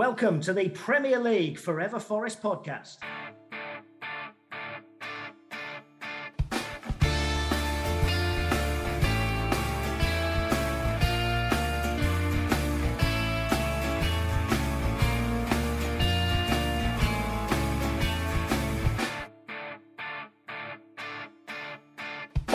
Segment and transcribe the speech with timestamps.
[0.00, 2.96] Welcome to the Premier League Forever Forest podcast.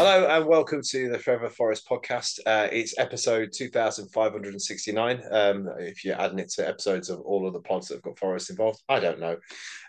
[0.08, 2.38] Hello and welcome to the Forever Forest podcast.
[2.46, 5.24] Uh, it's episode 2569.
[5.32, 8.20] Um, if you're adding it to episodes of all of the pods that have got
[8.20, 9.36] Forest involved, I don't know.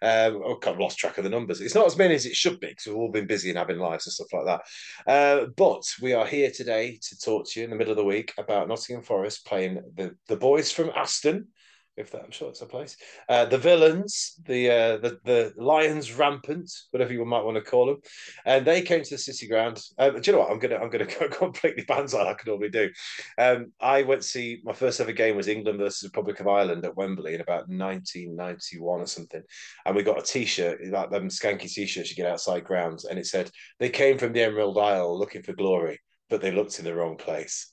[0.00, 1.60] Um, I've kind of lost track of the numbers.
[1.60, 3.78] It's not as many as it should be because we've all been busy and having
[3.78, 4.62] lives and stuff like that.
[5.06, 8.02] Uh, but we are here today to talk to you in the middle of the
[8.04, 11.46] week about Nottingham Forest playing the, the boys from Aston
[11.96, 12.96] if that I'm sure it's a place.
[13.28, 17.86] Uh, the villains, the uh, the the lions rampant, whatever you might want to call
[17.86, 17.98] them,
[18.44, 19.82] and they came to the city ground.
[19.98, 20.50] Um, do you know what?
[20.50, 22.90] I'm gonna I'm gonna go completely banzai like I could normally do.
[23.38, 26.84] Um, I went to see my first ever game was England versus Republic of Ireland
[26.84, 29.42] at Wembley in about 1991 or something,
[29.84, 33.26] and we got a T-shirt like them skanky T-shirts you get outside grounds, and it
[33.26, 36.94] said they came from the Emerald Isle looking for glory, but they looked in the
[36.94, 37.72] wrong place.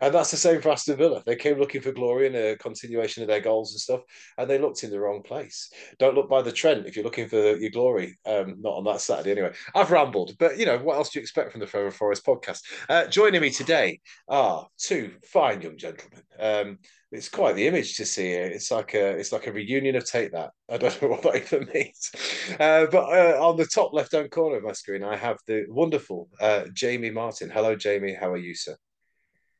[0.00, 1.22] And that's the same for Aston Villa.
[1.26, 4.00] They came looking for glory and a continuation of their goals and stuff,
[4.36, 5.70] and they looked in the wrong place.
[5.98, 8.18] Don't look by the Trent if you're looking for your glory.
[8.24, 9.52] Um, not on that Saturday, anyway.
[9.74, 12.60] I've rambled, but you know what else do you expect from the Forever Forest podcast?
[12.88, 16.22] Uh, joining me today are two fine young gentlemen.
[16.38, 16.78] Um,
[17.10, 18.52] it's quite the image to see it.
[18.52, 20.50] It's like a it's like a reunion of Take That.
[20.70, 22.10] I don't know what that even means.
[22.52, 25.64] Uh, but uh, on the top left hand corner of my screen, I have the
[25.68, 27.50] wonderful uh, Jamie Martin.
[27.50, 28.14] Hello, Jamie.
[28.14, 28.76] How are you, sir?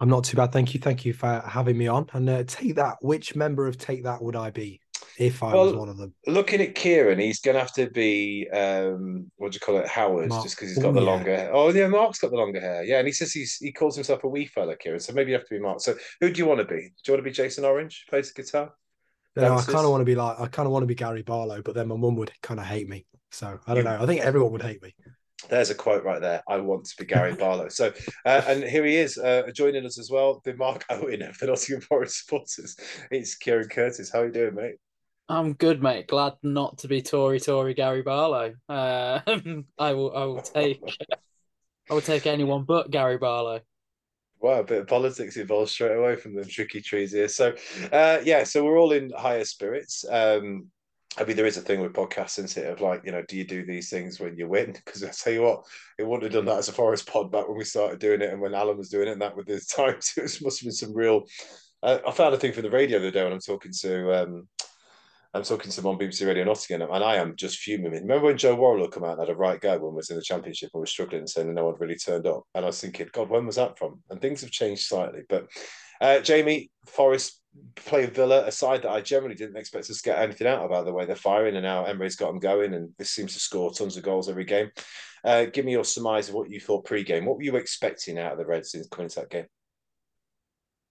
[0.00, 0.80] I'm not too bad, thank you.
[0.80, 2.08] Thank you for having me on.
[2.12, 2.98] And uh, take that.
[3.00, 4.80] Which member of Take That would I be
[5.18, 6.14] if I well, was one of them?
[6.26, 9.88] Looking at Kieron, he's going to have to be um, what do you call it,
[9.88, 10.44] Howard, Mark.
[10.44, 11.06] just because he's got the yeah.
[11.06, 11.50] longer hair.
[11.52, 12.84] Oh yeah, Mark's got the longer hair.
[12.84, 15.02] Yeah, and he says he's he calls himself a wee fella, Kieron.
[15.02, 15.80] So maybe you have to be Mark.
[15.80, 16.80] So who do you want to be?
[16.80, 18.06] Do you want to be Jason Orange?
[18.08, 18.72] Plays the guitar.
[19.34, 21.22] No, I kind of want to be like I kind of want to be Gary
[21.22, 23.04] Barlow, but then my mum would kind of hate me.
[23.30, 23.98] So I don't know.
[24.00, 24.94] I think everyone would hate me.
[25.48, 26.42] There's a quote right there.
[26.48, 27.68] I want to be Gary Barlow.
[27.68, 27.92] So,
[28.24, 31.46] uh, and here he is uh, joining us as well, the Mark Owen of the
[31.46, 32.76] Nottingham Forest supporters.
[33.10, 34.10] It's Kieron Curtis.
[34.12, 34.76] How are you doing, mate?
[35.28, 36.08] I'm good, mate.
[36.08, 38.54] Glad not to be Tory Tory Gary Barlow.
[38.68, 39.20] Uh,
[39.78, 40.16] I will.
[40.16, 40.80] I will take.
[41.90, 43.60] I will take anyone but Gary Barlow.
[44.40, 47.28] Wow, a bit of politics involved straight away from them tricky trees here.
[47.28, 47.54] So,
[47.92, 50.04] uh, yeah, so we're all in higher spirits.
[50.08, 50.70] Um,
[51.16, 52.70] I mean, there is a thing with podcasts, isn't it?
[52.70, 54.76] Of like, you know, do you do these things when you win?
[54.84, 55.64] Because I tell you what,
[55.98, 58.30] it wouldn't have done that as a Forest pod back when we started doing it,
[58.30, 60.66] and when Alan was doing it, and that with the times, it was, must have
[60.66, 61.24] been some real.
[61.82, 64.22] Uh, I found a thing for the radio the other day when I'm talking to
[64.22, 64.48] um,
[65.34, 67.92] I'm talking to them on BBC Radio Nottingham, and I am just fuming.
[67.92, 70.16] Remember when Joe Worrall come out and had a right go when we was in
[70.16, 72.44] the Championship and was struggling and saying no one really turned up?
[72.54, 74.00] And I was thinking, God, when was that from?
[74.08, 75.22] And things have changed slightly.
[75.28, 75.46] But
[76.00, 77.40] uh, Jamie Forest
[77.74, 80.70] play Villa, a side that I generally didn't expect to get anything out of.
[80.70, 83.40] By the way, they're firing, and now Emery's got them going, and this seems to
[83.40, 84.70] score tons of goals every game.
[85.24, 87.24] Uh, give me your surmise of what you thought pre-game.
[87.24, 89.46] What were you expecting out of the Reds in coming into that game?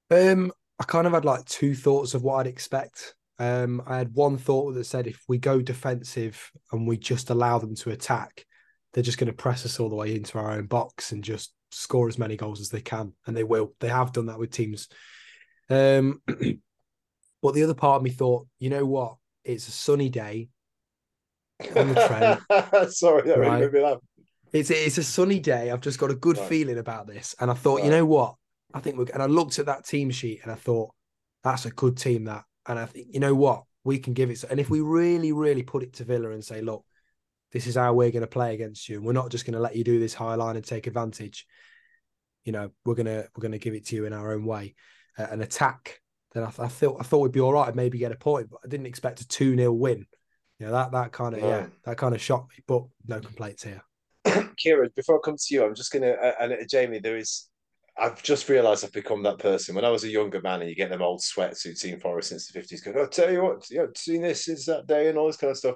[0.10, 3.16] Um, I kind of had like two thoughts of what I'd expect.
[3.40, 7.58] Um, I had one thought that said if we go defensive and we just allow
[7.60, 8.46] them to attack,
[8.94, 11.54] they're just going to press us all the way into our own box and just
[11.72, 13.74] score as many goals as they can, and they will.
[13.80, 14.88] They have done that with teams
[15.70, 16.22] um,
[17.42, 19.16] but the other part of me thought, you know what?
[19.44, 20.50] It's a sunny day
[21.76, 22.92] on the Trent.
[22.92, 23.62] Sorry, that right?
[23.62, 24.00] made me laugh.
[24.54, 25.72] It's it's a sunny day.
[25.72, 26.50] I've just got a good right.
[26.50, 27.86] feeling about this, and I thought, right.
[27.86, 28.36] you know what?
[28.74, 29.08] I think we're.
[29.14, 30.92] And I looked at that team sheet, and I thought,
[31.44, 32.26] that's a good team.
[32.26, 33.64] That, and I think, you know what?
[33.84, 34.44] We can give it.
[34.50, 36.84] And if we really, really put it to Villa and say, look,
[37.58, 39.60] this is how we're going to play against you, and we're not just going to
[39.60, 41.46] let you do this high line and take advantage.
[42.46, 44.76] You know, we're gonna we're gonna give it to you in our own way
[45.18, 46.02] uh, an attack,
[46.34, 48.50] then I, I thought I thought we'd be all right, and maybe get a point,
[48.50, 50.06] but I didn't expect a two 0 win.
[50.60, 53.64] You know that that kind of yeah, that kind of shocked me, but no complaints
[53.64, 53.84] here.
[54.26, 57.50] Kieron, before I come to you, I'm just gonna uh, and uh, Jamie, there is.
[58.00, 59.74] I've just realised I've become that person.
[59.74, 62.48] When I was a younger man, and you get them old sweatsuit Team Forest since
[62.48, 65.18] the fifties, going, "Oh, tell you what, you know, seen this since that day and
[65.18, 65.76] all this kind of stuff."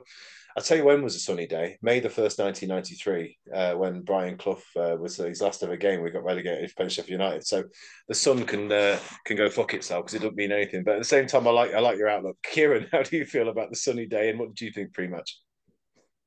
[0.58, 1.78] I'll tell you when was a sunny day.
[1.82, 5.78] May the first, nineteen ninety three, uh, when Brian Clough uh, was his last ever
[5.78, 6.02] game.
[6.02, 7.64] We got relegated to Sheffield United, so
[8.08, 10.84] the sun can uh, can go fuck itself because it doesn't mean anything.
[10.84, 12.88] But at the same time, I like I like your outlook, Kieron.
[12.92, 15.38] How do you feel about the sunny day, and what did you think pre-match?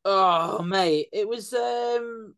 [0.04, 1.52] Oh, mate, it was.
[1.54, 2.34] um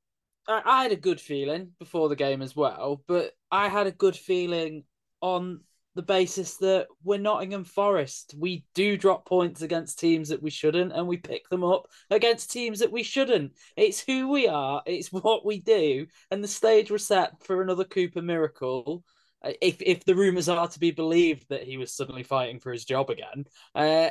[0.48, 3.92] I, I had a good feeling before the game as well, but I had a
[3.92, 4.84] good feeling
[5.20, 5.60] on
[5.96, 8.34] the basis that we're Nottingham Forest.
[8.38, 12.52] We do drop points against teams that we shouldn't, and we pick them up against
[12.52, 13.54] teams that we shouldn't.
[13.76, 17.84] It's who we are, it's what we do, and the stage was set for another
[17.84, 19.02] Cooper miracle.
[19.42, 22.72] Uh, if if the rumours are to be believed that he was suddenly fighting for
[22.72, 24.10] his job again, uh,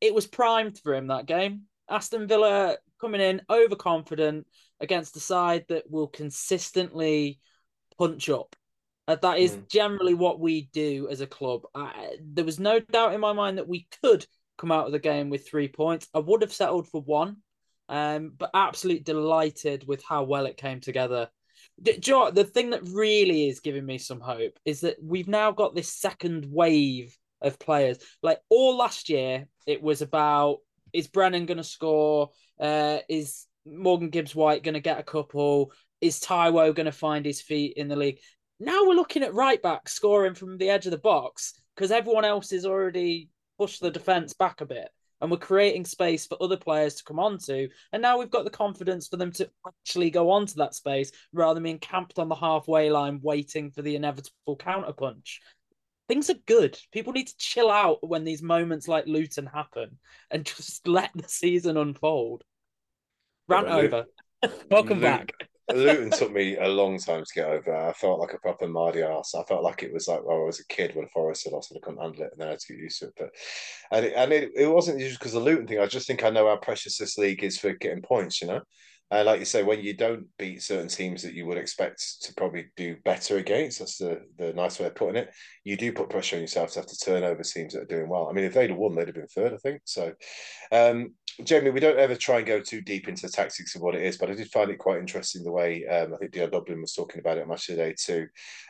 [0.00, 1.64] it was primed for him that game.
[1.90, 4.46] Aston Villa coming in overconfident
[4.80, 7.38] against a side that will consistently
[7.98, 8.56] punch up.
[9.16, 9.68] That is mm.
[9.68, 11.62] generally what we do as a club.
[11.74, 14.26] I, there was no doubt in my mind that we could
[14.58, 16.08] come out of the game with three points.
[16.14, 17.36] I would have settled for one,
[17.88, 21.28] um, but absolutely delighted with how well it came together.
[22.00, 25.74] Joe, the thing that really is giving me some hope is that we've now got
[25.74, 27.98] this second wave of players.
[28.22, 30.58] Like all last year, it was about
[30.92, 32.30] is Brennan going to score?
[32.60, 35.72] Uh, is Morgan Gibbs White going to get a couple?
[36.00, 38.18] Is Taiwo going to find his feet in the league?
[38.62, 42.24] Now we're looking at right back scoring from the edge of the box because everyone
[42.24, 43.28] else is already
[43.58, 44.88] pushed the defense back a bit
[45.20, 47.68] and we're creating space for other players to come onto.
[47.92, 51.54] And now we've got the confidence for them to actually go onto that space rather
[51.54, 55.38] than being camped on the halfway line waiting for the inevitable counterpunch.
[56.06, 56.78] Things are good.
[56.92, 59.98] People need to chill out when these moments like Luton happen
[60.30, 62.44] and just let the season unfold.
[63.48, 64.04] Rant over.
[64.70, 65.32] Welcome back.
[65.74, 67.74] Luton took me a long time to get over.
[67.74, 69.34] I felt like a proper Mardy ass.
[69.34, 71.70] I felt like it was like when I was a kid when Forest had lost
[71.70, 73.14] and I couldn't handle it, and then I had to get used to it.
[73.18, 73.30] But
[73.90, 75.78] and it, and it, it wasn't just because of the Luton thing.
[75.80, 78.40] I just think I know how precious this league is for getting points.
[78.40, 78.60] You know,
[79.12, 82.34] and like you say, when you don't beat certain teams that you would expect to
[82.34, 85.28] probably do better against, that's the, the nice way of putting it.
[85.64, 88.08] You do put pressure on yourself to have to turn over teams that are doing
[88.08, 88.28] well.
[88.30, 89.82] I mean, if they'd have won, they'd have been third, I think.
[89.84, 90.14] So,
[90.72, 91.12] um,
[91.44, 94.02] Jamie, we don't ever try and go too deep into the tactics of what it
[94.02, 96.80] is, but I did find it quite interesting the way um, I think Dion Dublin
[96.80, 98.26] was talking about it much today too,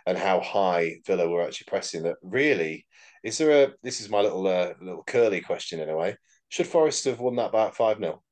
[0.07, 2.03] and how high Villa were actually pressing.
[2.03, 2.87] That really
[3.25, 6.17] is there a this is my little uh, little curly question in a way.
[6.49, 8.23] Should Forest have won that about five 0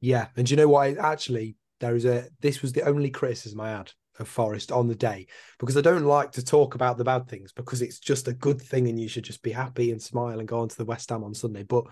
[0.00, 0.96] yeah, and do you know what?
[0.98, 2.28] Actually, there is a.
[2.40, 5.26] This was the only criticism I had of Forest on the day
[5.58, 8.60] because I don't like to talk about the bad things because it's just a good
[8.60, 11.10] thing and you should just be happy and smile and go on to the West
[11.10, 11.62] Ham on Sunday.
[11.62, 11.84] But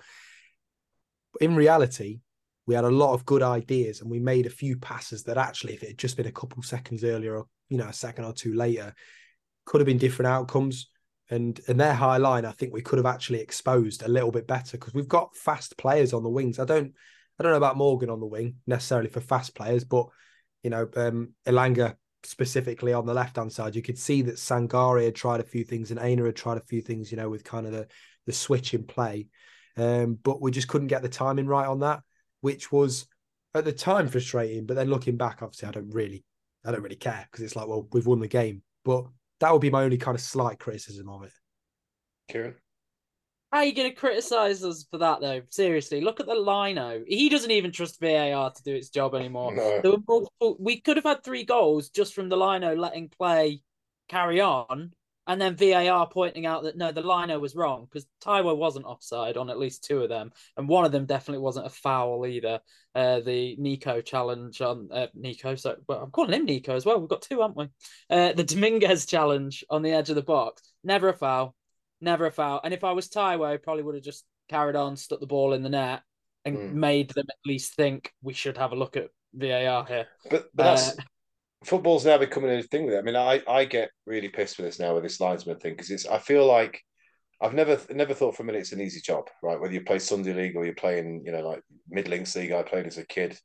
[1.41, 2.21] in reality,
[2.67, 5.75] we had a lot of good ideas and we made a few passes that actually,
[5.75, 8.33] if it had just been a couple seconds earlier or you know a second or
[8.33, 8.95] two later,
[9.65, 10.91] could have been different outcomes.
[11.31, 14.47] And and their high line, I think we could have actually exposed a little bit
[14.47, 16.59] better because we've got fast players on the wings.
[16.59, 16.93] I don't
[17.39, 20.07] I don't know about Morgan on the wing necessarily for fast players, but
[20.63, 25.05] you know, um, Elanga specifically on the left hand side, you could see that Sangare
[25.05, 27.45] had tried a few things and Aina had tried a few things, you know, with
[27.45, 27.87] kind of the
[28.27, 29.29] the switch in play.
[29.79, 32.03] Um, but we just couldn't get the timing right on that,
[32.41, 33.07] which was
[33.55, 34.67] at the time frustrating.
[34.67, 36.25] But then looking back, obviously, I don't really,
[36.65, 38.63] I don't really care because it's like, well, we've won the game.
[38.85, 39.07] But
[39.41, 41.33] that would be my only kind of slight criticism of it.
[42.31, 42.55] Kieron.
[43.53, 45.41] How are you going to criticize us for that, though?
[45.49, 47.03] Seriously, look at the lino.
[47.07, 49.55] He doesn't even trust VAR to do its job anymore.
[49.55, 49.81] No.
[49.81, 50.57] There were multiple.
[50.59, 53.63] We could have had three goals just from the lino letting play
[54.11, 54.93] carry on,
[55.29, 59.37] and then VAR pointing out that no, the lino was wrong because Taiwo wasn't offside
[59.37, 62.61] on at least two of them, and one of them definitely wasn't a foul either.
[62.95, 66.99] Uh, the Nico challenge on uh, Nico, so well, I'm calling him Nico as well.
[66.99, 67.69] We've got two, haven't we?
[68.11, 71.55] Uh, the Dominguez challenge on the edge of the box, never a foul
[72.01, 72.61] never a foul.
[72.65, 75.53] And if I was Taiwo, I probably would have just carried on, stuck the ball
[75.53, 76.03] in the net,
[76.45, 76.73] and mm.
[76.73, 80.07] made them at least think we should have a look at VAR here.
[80.31, 81.03] But, but that's uh,
[81.65, 82.99] football's now becoming a thing with it.
[82.99, 85.91] I mean, I, I get really pissed with this now with this linesman thing because
[85.91, 86.83] it's I feel like
[87.41, 89.61] I've never never thought for a minute it's an easy job, right?
[89.61, 92.63] Whether you play Sunday League or you're playing, you know, like Mid Links League, I
[92.63, 93.39] played as a kid,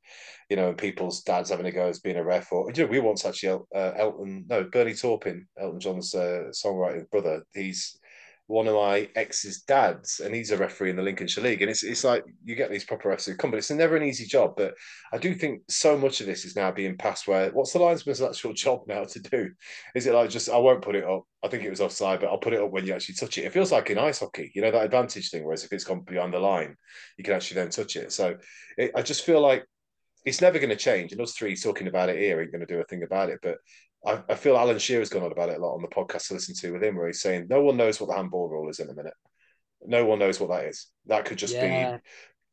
[0.49, 2.89] you know, and people's dads having a go as being a ref, or you know,
[2.89, 7.43] we once actually uh, Elton, no, Bernie Taupin, Elton John's uh, songwriter brother.
[7.53, 7.99] He's
[8.47, 11.61] one of my ex's dads, and he's a referee in the Lincolnshire League.
[11.61, 14.03] And it's it's like you get these proper refs who come, but it's never an
[14.03, 14.55] easy job.
[14.57, 14.75] But
[15.13, 18.21] I do think so much of this is now being passed where what's the linesman's
[18.21, 19.49] actual job now to do?
[19.95, 21.23] Is it like just I won't put it up?
[21.43, 23.45] I think it was offside, but I'll put it up when you actually touch it.
[23.45, 26.01] It feels like in ice hockey, you know, that advantage thing, whereas if it's gone
[26.01, 26.75] beyond the line,
[27.17, 28.11] you can actually then touch it.
[28.11, 28.37] So
[28.77, 29.65] it, I just feel like
[30.25, 31.11] it's never going to change.
[31.11, 33.39] And us three talking about it here ain't going to do a thing about it.
[33.41, 33.57] But
[34.05, 36.33] I, I feel Alan Shearer's gone on about it a lot on the podcast to
[36.33, 38.79] listen to with him, where he's saying no one knows what the handball rule is
[38.79, 39.13] in a minute.
[39.85, 40.87] No one knows what that is.
[41.07, 41.97] That could just yeah.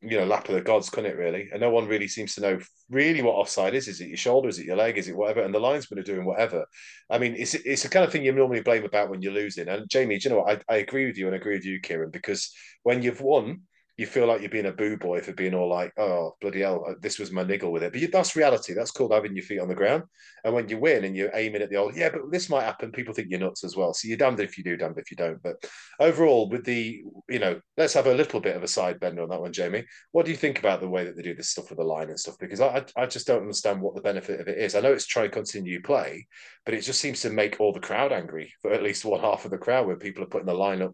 [0.01, 1.17] be, you know, lap of the gods, couldn't it?
[1.17, 3.89] Really, and no one really seems to know really what offside is.
[3.89, 4.49] Is it your shoulder?
[4.49, 4.99] Is it your leg?
[4.99, 5.43] Is it whatever?
[5.43, 6.65] And the linesmen are doing whatever.
[7.09, 9.69] I mean, it's it's the kind of thing you normally blame about when you're losing.
[9.69, 10.63] And Jamie, do you know what?
[10.69, 12.53] I, I agree with you and I agree with you, Kieron, because
[12.83, 13.63] when you've won,
[14.01, 16.87] you feel like you're being a boo boy for being all like, oh, bloody hell,
[16.89, 17.93] uh, this was my niggle with it.
[17.93, 18.73] But that's reality.
[18.73, 20.05] That's called having your feet on the ground.
[20.43, 22.93] And when you win and you're aiming at the old, yeah, but this might happen,
[22.93, 23.93] people think you're nuts as well.
[23.93, 25.43] So you're damned if you do, damned if you don't.
[25.43, 25.57] But
[26.01, 29.29] overall, with the, you know, let's have a little bit of a side bender on
[29.29, 29.85] that one, Jamie.
[30.13, 32.09] What do you think about the way that they do this stuff with the line
[32.09, 32.39] and stuff?
[32.41, 34.75] Because I, I just don't understand what the benefit of it is.
[34.75, 36.27] I know it's try continue play,
[36.65, 39.45] but it just seems to make all the crowd angry for at least one half
[39.45, 40.93] of the crowd when people are putting the line up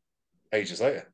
[0.52, 1.08] ages later.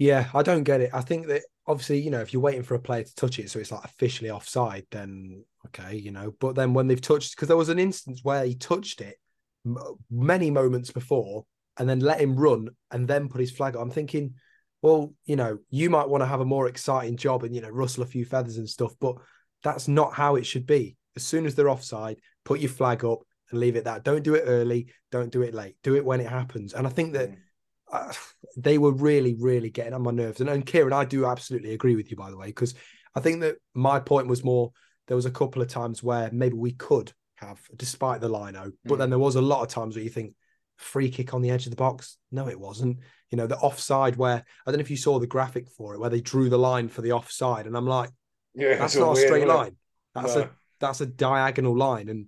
[0.00, 0.90] Yeah, I don't get it.
[0.94, 3.50] I think that obviously, you know, if you're waiting for a player to touch it,
[3.50, 6.32] so it's like officially offside, then okay, you know.
[6.40, 9.18] But then when they've touched, because there was an instance where he touched it
[10.10, 11.44] many moments before,
[11.76, 13.76] and then let him run and then put his flag.
[13.76, 13.82] On.
[13.82, 14.36] I'm thinking,
[14.80, 17.68] well, you know, you might want to have a more exciting job and you know
[17.68, 19.16] rustle a few feathers and stuff, but
[19.62, 20.96] that's not how it should be.
[21.14, 22.16] As soon as they're offside,
[22.46, 23.18] put your flag up
[23.50, 24.02] and leave it that.
[24.02, 24.90] Don't do it early.
[25.12, 25.76] Don't do it late.
[25.82, 26.72] Do it when it happens.
[26.72, 27.32] And I think that.
[27.32, 27.36] Mm
[27.90, 28.12] uh,
[28.56, 30.40] they were really, really getting on my nerves.
[30.40, 32.74] And, and Kieron, I do absolutely agree with you, by the way, because
[33.14, 34.72] I think that my point was more
[35.08, 38.94] there was a couple of times where maybe we could have, despite the lino, but
[38.94, 38.98] mm.
[38.98, 40.34] then there was a lot of times where you think
[40.76, 42.16] free kick on the edge of the box.
[42.30, 42.98] No, it wasn't.
[43.30, 45.98] You know, the offside where I don't know if you saw the graphic for it,
[45.98, 48.10] where they drew the line for the offside, and I'm like,
[48.54, 49.76] yeah, that's not a straight line.
[50.14, 50.42] That's no.
[50.42, 52.08] a that's a diagonal line.
[52.08, 52.26] And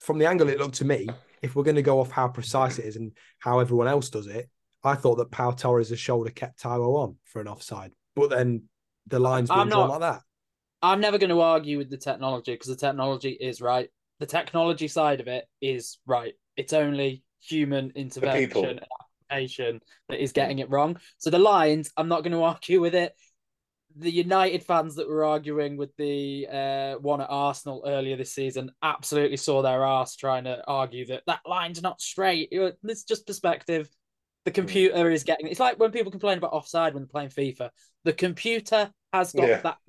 [0.00, 1.08] from the angle it looked to me,
[1.42, 4.26] if we're going to go off how precise it is and how everyone else does
[4.26, 4.48] it,
[4.86, 8.64] I thought that Pau Torres' shoulder kept Taiwo on for an offside, but then
[9.06, 10.22] the lines being drawn like that.
[10.82, 13.88] I'm never going to argue with the technology because the technology is right.
[14.20, 16.34] The technology side of it is right.
[16.56, 18.80] It's only human intervention and
[19.30, 20.98] application that is getting it wrong.
[21.18, 23.14] So the lines, I'm not going to argue with it.
[23.96, 28.72] The United fans that were arguing with the uh, one at Arsenal earlier this season
[28.82, 32.48] absolutely saw their ass trying to argue that that line's not straight.
[32.50, 33.88] It's just perspective.
[34.44, 35.46] The computer is getting.
[35.48, 37.70] It's like when people complain about offside when they're playing FIFA.
[38.04, 39.60] The computer has got yeah.
[39.60, 39.78] that.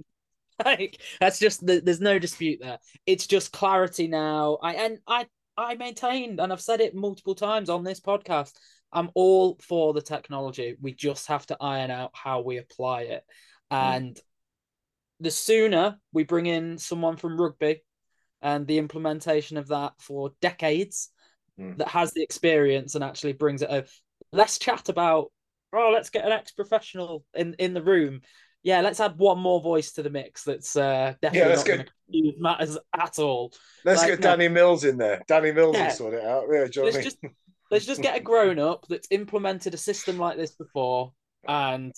[0.63, 2.79] Like that's just there's no dispute there.
[3.05, 4.57] It's just clarity now.
[4.61, 5.25] I and I
[5.57, 8.53] I maintain, and I've said it multiple times on this podcast.
[8.93, 10.77] I'm all for the technology.
[10.81, 13.23] We just have to iron out how we apply it.
[13.69, 13.75] Hmm.
[13.75, 14.21] And mm.
[15.19, 17.81] the sooner we bring in someone from rugby
[18.41, 21.09] and the implementation of that for decades
[21.59, 21.77] mm.
[21.77, 23.87] that has the experience and actually brings it over,
[24.31, 25.31] Let's chat about
[25.73, 28.21] oh, let's get an ex-professional in in the room.
[28.63, 30.43] Yeah, let's add one more voice to the mix.
[30.43, 33.53] That's uh, definitely yeah, not to matters at all.
[33.83, 35.21] Let's like, get Danny Mills in there.
[35.27, 35.85] Danny Mills yeah.
[35.85, 36.45] will sort it out.
[36.51, 37.17] Yeah, let's just
[37.69, 41.13] let's just get a grown up that's implemented a system like this before
[41.47, 41.93] and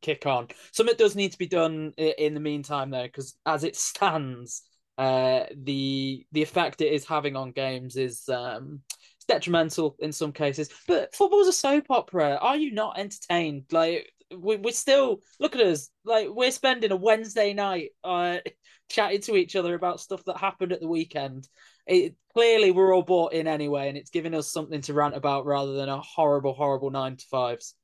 [0.00, 0.48] kick on.
[0.72, 4.62] Something does need to be done in the meantime, though, because as it stands,
[4.96, 8.80] uh, the the effect it is having on games is um,
[9.28, 10.70] detrimental in some cases.
[10.86, 12.38] But football's a soap opera.
[12.40, 13.64] Are you not entertained?
[13.70, 15.90] Like we, we're still look at us.
[16.04, 18.38] Like we're spending a Wednesday night uh,
[18.88, 21.48] chatting to each other about stuff that happened at the weekend.
[21.86, 25.46] It clearly we're all bought in anyway, and it's giving us something to rant about
[25.46, 27.74] rather than a horrible, horrible nine to fives.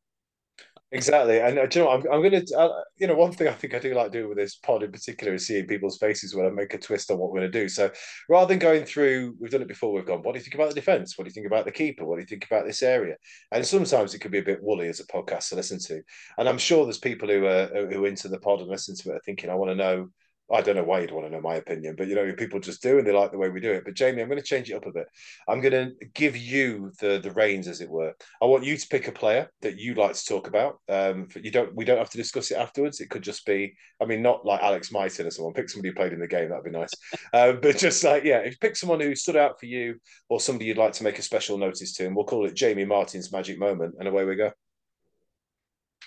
[0.94, 3.74] Exactly, and uh, you know, I'm, I'm gonna, uh, you know, one thing I think
[3.74, 6.50] I do like doing with this pod in particular is seeing people's faces when I
[6.50, 7.68] make a twist on what we're gonna do.
[7.68, 7.90] So
[8.28, 9.92] rather than going through, we've done it before.
[9.92, 10.22] We've gone.
[10.22, 11.18] What do you think about the defense?
[11.18, 12.04] What do you think about the keeper?
[12.04, 13.16] What do you think about this area?
[13.50, 16.00] And sometimes it can be a bit woolly as a podcast to listen to.
[16.38, 19.10] And I'm sure there's people who are who are into the pod and listen to
[19.10, 20.10] it are thinking, I want to know
[20.52, 22.82] I don't know why you'd want to know my opinion, but you know, people just
[22.82, 23.84] do and they like the way we do it.
[23.84, 25.06] But Jamie, I'm going to change it up a bit.
[25.48, 28.12] I'm going to give you the the reins, as it were.
[28.42, 30.80] I want you to pick a player that you like to talk about.
[30.88, 31.74] Um, you don't.
[31.74, 33.00] We don't have to discuss it afterwards.
[33.00, 33.74] It could just be.
[34.02, 35.54] I mean, not like Alex Mighten or someone.
[35.54, 36.50] Pick somebody who played in the game.
[36.50, 36.92] That'd be nice.
[37.32, 39.96] Uh, but just like yeah, if you pick someone who stood out for you
[40.28, 42.84] or somebody you'd like to make a special notice to, and we'll call it Jamie
[42.84, 44.52] Martin's magic moment, and away we go.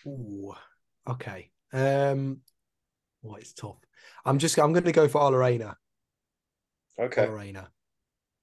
[0.06, 0.54] Ooh,
[1.10, 1.50] okay.
[1.74, 2.42] Um,
[3.22, 3.78] well, it's tough.
[4.26, 5.76] I'm just I'm going to go for Ola
[7.00, 7.28] Okay.
[7.28, 7.70] Ola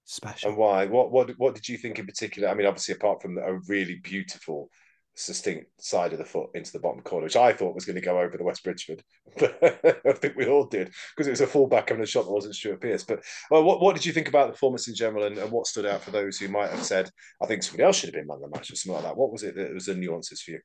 [0.06, 0.50] Special.
[0.50, 0.86] And why?
[0.86, 2.48] What what what did you think in particular?
[2.48, 4.68] I mean, obviously, apart from a really beautiful,
[5.14, 8.02] succinct side of the foot into the bottom corner, which I thought was going to
[8.02, 9.02] go over the West Bridgford,
[9.38, 9.58] but
[10.06, 12.54] I think we all did because it was a fullback having a shot that wasn't
[12.54, 13.04] Stuart Pearce.
[13.04, 15.66] But well, what what did you think about the performance in general, and, and what
[15.66, 17.10] stood out for those who might have said,
[17.42, 19.16] I think somebody else should have been man of the match or something like that?
[19.16, 20.60] What was it that was the nuances for you?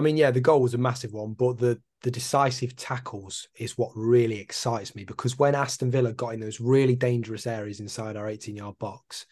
[0.00, 3.76] I mean, yeah, the goal was a massive one, but the the decisive tackles is
[3.76, 8.16] what really excites me because when Aston Villa got in those really dangerous areas inside
[8.16, 9.26] our 18 yard box,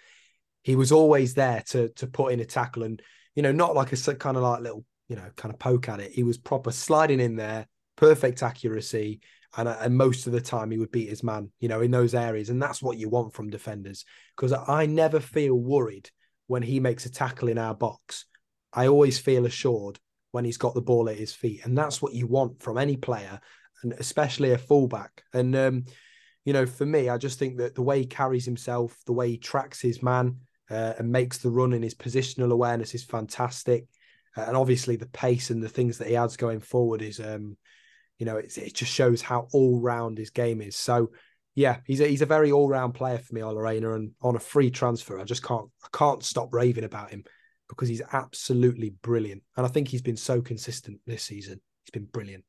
[0.63, 3.01] he was always there to to put in a tackle and
[3.35, 6.01] you know not like a kind of like little you know kind of poke at
[6.01, 6.13] it.
[6.13, 9.21] He was proper sliding in there, perfect accuracy,
[9.57, 11.91] and uh, and most of the time he would beat his man, you know, in
[11.91, 14.05] those areas, and that's what you want from defenders
[14.37, 16.11] because I never feel worried
[16.47, 18.27] when he makes a tackle in our box.
[18.71, 19.99] I always feel assured
[20.31, 21.65] when he's got the ball at his feet.
[21.65, 23.41] And that's what you want from any player,
[23.83, 25.23] and especially a fullback.
[25.33, 25.85] And, um,
[26.45, 29.31] you know, for me, I just think that the way he carries himself, the way
[29.31, 30.39] he tracks his man
[30.71, 33.87] uh, and makes the run and his positional awareness is fantastic.
[34.37, 37.57] Uh, and obviously, the pace and the things that he has going forward is, um,
[38.19, 40.77] you know, it just shows how all round his game is.
[40.77, 41.11] So,
[41.55, 44.37] yeah, he's a, he's a very all round player for me, Ola Aina, and on
[44.37, 47.25] a free transfer, I just can't I can't stop raving about him.
[47.69, 49.43] Because he's absolutely brilliant.
[49.57, 51.61] And I think he's been so consistent this season.
[51.85, 52.45] He's been brilliant.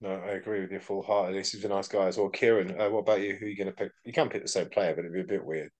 [0.00, 1.32] No, I agree with you full heart.
[1.32, 2.30] This is a nice guy as well.
[2.30, 3.34] Kieron, uh, what about you?
[3.34, 3.92] Who are you going to pick?
[4.04, 5.70] You can't pick the same player, but it'd be a bit weird.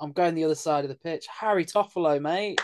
[0.00, 1.26] I'm going the other side of the pitch.
[1.40, 2.60] Harry Toffolo, mate.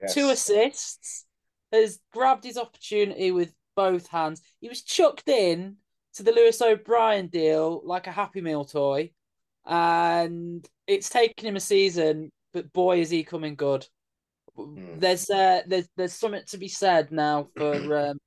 [0.00, 0.14] Yes.
[0.14, 1.24] Two assists.
[1.72, 4.40] Has grabbed his opportunity with both hands.
[4.60, 5.76] He was chucked in
[6.14, 9.10] to the Lewis O'Brien deal like a Happy Meal toy.
[9.66, 13.86] And it's taken him a season, but boy, is he coming good.
[14.58, 15.00] Mm.
[15.00, 18.18] There's uh, there's there's something to be said now for um,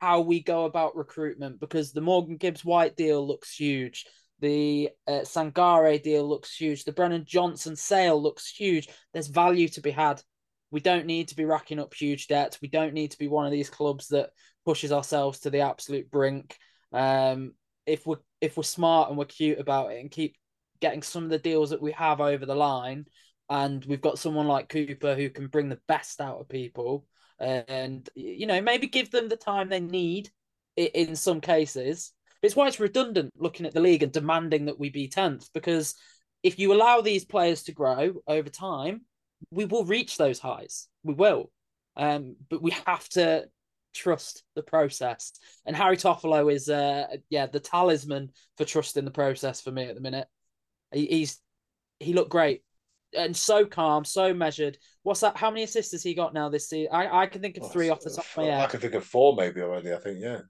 [0.00, 4.06] how we go about recruitment because the Morgan Gibbs White deal looks huge.
[4.40, 6.84] The uh, Sangare deal looks huge.
[6.84, 8.88] The Brennan Johnson sale looks huge.
[9.12, 10.22] There's value to be had.
[10.70, 12.60] We don't need to be racking up huge debts.
[12.60, 14.30] We don't need to be one of these clubs that
[14.64, 16.56] pushes ourselves to the absolute brink.
[16.92, 17.54] Um,
[17.86, 20.36] if we're if we're smart and we're cute about it and keep
[20.80, 23.06] getting some of the deals that we have over the line,
[23.48, 27.06] and we've got someone like Cooper who can bring the best out of people,
[27.38, 30.30] and you know maybe give them the time they need
[30.76, 32.12] in some cases.
[32.42, 35.96] It's why it's redundant looking at the league and demanding that we be tenth because
[36.42, 39.02] if you allow these players to grow over time,
[39.50, 40.88] we will reach those highs.
[41.02, 41.50] We will,
[41.96, 43.48] um, but we have to
[43.94, 45.32] trust the process.
[45.66, 49.94] And Harry Toffolo is, uh, yeah, the talisman for trusting the process for me at
[49.94, 50.28] the minute.
[50.92, 51.40] He, he's
[52.00, 52.62] he looked great
[53.16, 54.78] and so calm, so measured.
[55.02, 55.36] What's that?
[55.36, 56.92] How many assists has he got now this season?
[56.92, 58.60] I, I can think of three off the top of my head.
[58.60, 59.92] I can think of four maybe already.
[59.92, 60.40] I think yeah.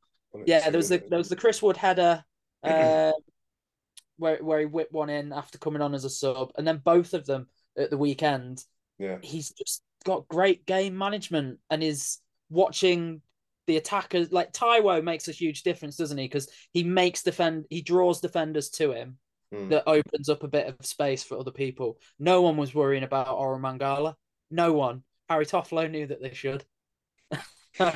[0.46, 2.22] Yeah, there was the there was the Chris Wood header,
[2.62, 3.12] uh,
[4.16, 7.14] where where he whipped one in after coming on as a sub, and then both
[7.14, 8.62] of them at the weekend.
[8.98, 12.18] Yeah, he's just got great game management and is
[12.50, 13.22] watching
[13.66, 14.32] the attackers.
[14.32, 16.24] Like Taiwo makes a huge difference, doesn't he?
[16.24, 19.18] Because he makes defend, he draws defenders to him
[19.54, 19.68] mm.
[19.70, 21.98] that opens up a bit of space for other people.
[22.18, 24.14] No one was worrying about Orel Mangala.
[24.50, 25.02] No one.
[25.28, 26.64] Harry Toffolo knew that they should.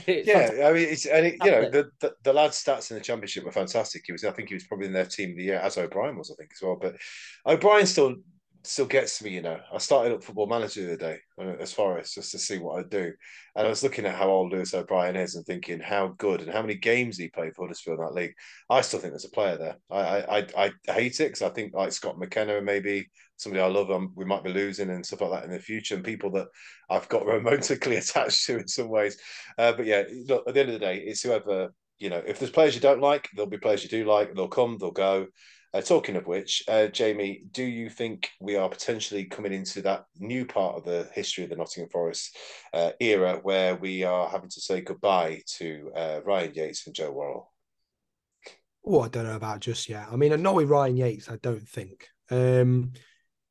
[0.06, 3.02] yeah, I mean, it's and it, you know the, the, the lad's stats in the
[3.02, 4.02] championship were fantastic.
[4.06, 6.16] He was, I think, he was probably in their team of the year as O'Brien
[6.16, 6.78] was, I think, as well.
[6.80, 6.96] But
[7.46, 8.16] O'Brien still
[8.66, 9.58] still gets me, you know.
[9.72, 12.58] I started up Football Manager the other day uh, as far as just to see
[12.58, 13.12] what I'd do.
[13.56, 16.50] And I was looking at how old Lewis O'Brien is and thinking how good and
[16.50, 18.34] how many games he played for Huddersfield in that league.
[18.70, 19.76] I still think there's a player there.
[19.90, 23.90] I I I, hate it because I think like Scott McKenna maybe somebody I love
[23.90, 26.46] um, we might be losing and stuff like that in the future and people that
[26.88, 29.18] I've got romantically attached to in some ways.
[29.58, 32.38] Uh, but yeah, look, at the end of the day, it's whoever, you know, if
[32.38, 35.26] there's players you don't like, there'll be players you do like, they'll come, they'll go.
[35.74, 40.04] Uh, talking of which, uh, Jamie, do you think we are potentially coming into that
[40.18, 42.36] new part of the history of the Nottingham Forest
[42.74, 47.10] uh, era where we are having to say goodbye to uh, Ryan Yates and Joe
[47.10, 47.50] Worrall?
[48.84, 50.08] Oh, I don't know about just yet.
[50.12, 52.06] I mean, not with Ryan Yates, I don't think.
[52.30, 52.92] Um,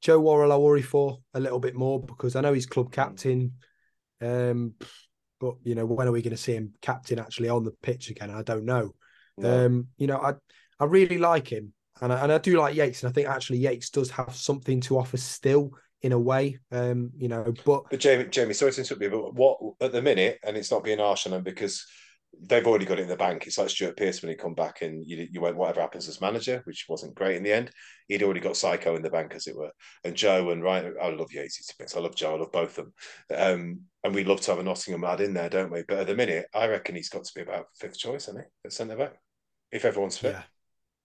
[0.01, 3.53] Joe Worrall, I worry for a little bit more because I know he's club captain.
[4.21, 4.73] Um,
[5.39, 8.09] but you know, when are we going to see him captain actually on the pitch
[8.09, 8.29] again?
[8.29, 8.93] I don't know.
[9.37, 9.65] No.
[9.65, 10.33] Um, you know, I
[10.79, 11.73] I really like him.
[12.01, 14.81] And I, and I do like Yates, and I think actually Yates does have something
[14.81, 16.59] to offer still in a way.
[16.71, 20.01] Um, you know, but but Jamie, Jamie, sorry to interrupt you, but what at the
[20.01, 21.85] minute, and it's not being harsh on them because
[22.43, 23.45] they've already got it in the bank.
[23.45, 26.21] It's like Stuart Pearce when he come back and you, you went whatever happens as
[26.21, 27.71] manager, which wasn't great in the end.
[28.07, 29.71] He'd already got Psycho in the bank, as it were.
[30.03, 31.73] And Joe and Ryan, I love Yates.
[31.95, 32.35] I love Joe.
[32.35, 32.93] I love both of them.
[33.37, 35.83] Um, and we love to have a Nottingham lad in there, don't we?
[35.87, 38.45] But at the minute, I reckon he's got to be about fifth choice, isn't he?
[38.65, 39.15] At centre back,
[39.71, 40.31] if everyone's fit.
[40.31, 40.43] Yeah.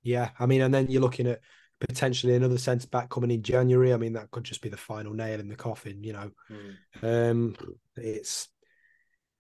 [0.07, 1.41] Yeah, I mean, and then you're looking at
[1.81, 3.93] potentially another centre back coming in January.
[3.93, 6.05] I mean, that could just be the final nail in the coffin.
[6.05, 7.31] You know, mm.
[7.31, 7.57] um,
[7.97, 8.49] it's.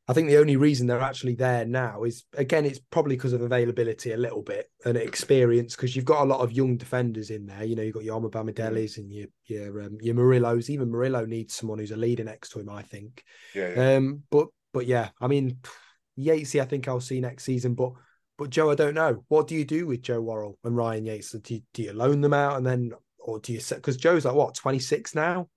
[0.09, 3.42] I think the only reason they're actually there now is again, it's probably because of
[3.42, 7.46] availability a little bit and experience because you've got a lot of young defenders in
[7.46, 7.64] there.
[7.64, 8.98] You know, you've got your Omobamideles mm.
[8.98, 10.68] and your your um, your Murillos.
[10.68, 12.70] Even Murillo needs someone who's a leader next to him.
[12.70, 13.22] I think.
[13.55, 13.72] Yeah.
[13.74, 13.94] yeah.
[13.94, 14.24] Um.
[14.31, 15.59] But but yeah, I mean,
[16.18, 17.92] Yatesy, I think I'll see next season, but
[18.38, 19.25] but Joe, I don't know.
[19.29, 21.33] What do you do with Joe Worrall and Ryan Yates?
[21.33, 23.79] Do you, do you loan them out and then, or do you set?
[23.79, 25.49] Because Joe's like what, twenty six now,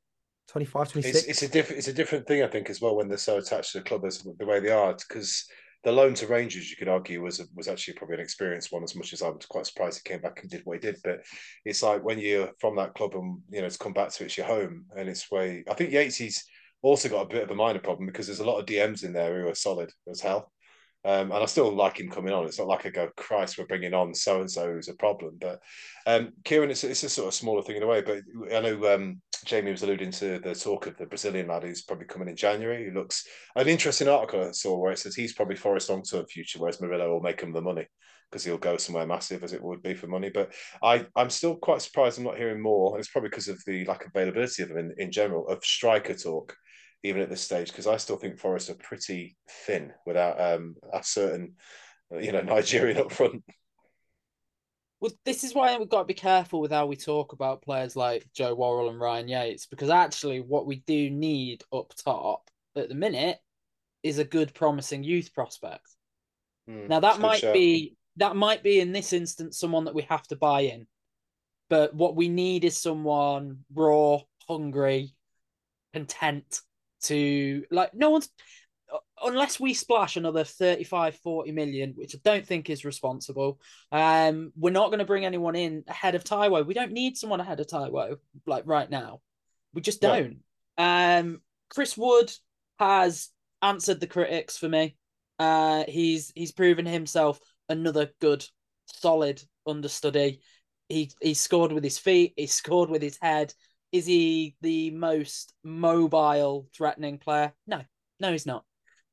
[0.50, 1.18] 25, 26?
[1.18, 3.38] It's, it's, a different, it's a different thing, I think, as well when they're so
[3.38, 4.94] attached to the club as the way they are.
[4.94, 5.46] Because
[5.84, 8.84] the loan to Rangers, you could argue, was was actually probably an experienced one.
[8.84, 10.98] As much as I was quite surprised he came back and did what he did,
[11.04, 11.20] but
[11.65, 14.38] it's like when you're from that club and you know to come back to it's
[14.38, 16.46] your home, and it's where I think Yates he's
[16.82, 19.13] also got a bit of a minor problem because there's a lot of DMs in
[19.13, 20.52] there who are solid as hell.
[21.05, 22.45] Um, and I still like him coming on.
[22.45, 25.38] It's not like I go, Christ, we're bringing on so and so who's a problem.
[25.39, 25.62] But
[26.05, 28.01] um, Kieron, it's, it's a sort of smaller thing in a way.
[28.01, 28.19] But
[28.53, 32.05] I know um, Jamie was alluding to the talk of the Brazilian lad who's probably
[32.05, 32.85] coming in January.
[32.85, 36.25] Who looks an interesting article I saw where it says he's probably Forest long term
[36.25, 37.88] future, whereas Murillo will make him the money
[38.29, 40.29] because he'll go somewhere massive as it would be for money.
[40.29, 42.99] But I, I'm still quite surprised I'm not hearing more.
[42.99, 46.13] It's probably because of the lack of availability of them in, in general, of striker
[46.13, 46.55] talk
[47.03, 51.03] even at this stage, because I still think Forest are pretty thin without um, a
[51.03, 51.55] certain,
[52.12, 53.43] you know, Nigerian up front.
[55.01, 57.95] Well, this is why we've got to be careful with how we talk about players
[57.95, 62.89] like Joe Worrall and Ryan Yates, because actually, what we do need up top at
[62.89, 63.38] the minute
[64.03, 65.88] is a good, promising youth prospect.
[66.69, 70.23] Mm, now, that might be that might be in this instance someone that we have
[70.23, 70.85] to buy in,
[71.69, 75.13] but what we need is someone raw, hungry,
[75.93, 76.59] content
[77.03, 77.93] to like.
[77.93, 78.29] No one's
[79.23, 83.59] unless we splash another 35 40 million which i don't think is responsible
[83.91, 86.65] um we're not going to bring anyone in ahead of taiwo.
[86.65, 89.21] We don't need someone ahead of taiwo like right now.
[89.73, 90.38] We just don't.
[90.77, 92.31] Um chris wood
[92.79, 93.29] has
[93.62, 94.95] answered the critics for me.
[95.38, 98.45] Uh he's he's proven himself another good
[98.88, 100.41] solid understudy.
[100.88, 103.53] He he scored with his feet he scored with his head
[103.91, 107.82] is he the most mobile threatening player no
[108.19, 108.63] no he's not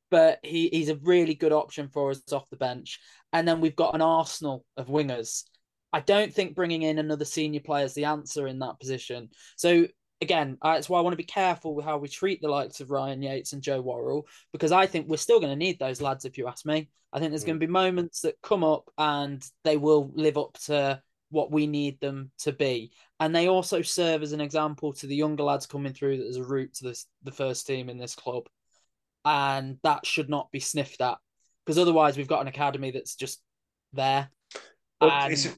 [0.09, 2.99] but he, he's a really good option for us off the bench.
[3.33, 5.43] And then we've got an arsenal of wingers.
[5.91, 9.29] I don't think bringing in another senior player is the answer in that position.
[9.55, 9.87] So
[10.21, 12.91] again, that's why I want to be careful with how we treat the likes of
[12.91, 16.25] Ryan Yates and Joe Worrall because I think we're still going to need those lads.
[16.25, 17.47] If you ask me, I think there's mm.
[17.47, 21.67] going to be moments that come up and they will live up to what we
[21.67, 22.91] need them to be.
[23.19, 26.37] And they also serve as an example to the younger lads coming through that there's
[26.37, 28.47] a route to this the first team in this club
[29.27, 31.17] and that should not be sniffed at
[31.65, 33.41] because otherwise we've got an academy that's just
[33.91, 34.29] there.
[35.01, 35.33] Well, and...
[35.33, 35.49] it's, a,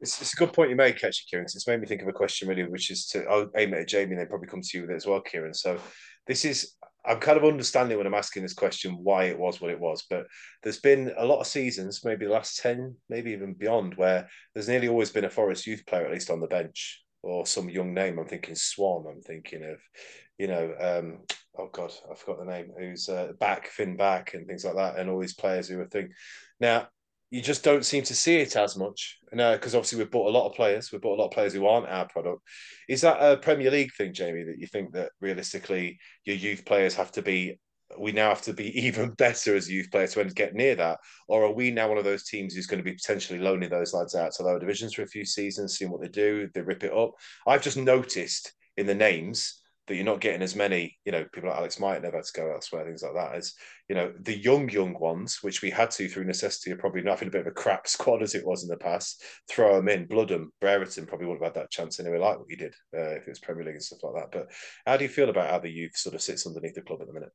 [0.00, 1.42] it's, it's, a good point you make, actually, Kieron.
[1.42, 3.88] It's made me think of a question really, which is to I'll aim it at
[3.88, 5.54] Jamie and then probably come to you with it as well, Kieron.
[5.54, 5.78] So
[6.26, 6.72] this is
[7.04, 10.04] I'm kind of understanding when I'm asking this question why it was what it was,
[10.08, 10.26] but
[10.62, 14.68] there's been a lot of seasons, maybe the last 10, maybe even beyond, where there's
[14.68, 17.92] nearly always been a Forest youth player, at least on the bench, or some young
[17.92, 18.18] name.
[18.18, 19.80] I'm thinking Swan, I'm thinking of,
[20.38, 21.18] you know, um,
[21.58, 24.96] oh god, I forgot the name, who's uh, back, Finn back, and things like that,
[24.96, 26.10] and all these players who are thing.
[26.60, 26.88] Now,
[27.32, 29.18] you just don't seem to see it as much.
[29.30, 30.92] because uh, obviously we've bought a lot of players.
[30.92, 32.42] We've bought a lot of players who aren't our product.
[32.90, 34.44] Is that a Premier League thing, Jamie?
[34.44, 37.58] That you think that realistically your youth players have to be?
[37.98, 41.44] We now have to be even better as youth players to get near that, or
[41.46, 44.14] are we now one of those teams who's going to be potentially loaning those lads
[44.14, 46.92] out to lower divisions for a few seasons, seeing what they do, they rip it
[46.92, 47.12] up?
[47.46, 51.48] I've just noticed in the names that you're not getting as many, you know, people
[51.48, 53.34] like Alex might never had to go elsewhere, things like that.
[53.34, 53.54] As
[53.88, 57.28] you know, the young, young ones, which we had to through necessity, are probably having
[57.28, 59.24] a bit of a crap squad as it was in the past.
[59.50, 60.52] Throw them in, blood them.
[60.60, 63.28] Brereton probably would have had that chance anyway, like what he did uh, if it
[63.28, 64.32] was Premier League and stuff like that.
[64.32, 64.52] But
[64.86, 67.08] how do you feel about how the youth sort of sits underneath the club at
[67.08, 67.32] the minute?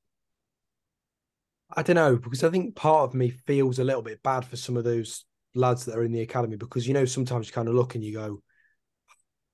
[1.76, 4.56] I don't know because I think part of me feels a little bit bad for
[4.56, 7.68] some of those lads that are in the academy because you know sometimes you kind
[7.68, 8.42] of look and you go,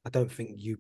[0.05, 0.77] I don't think you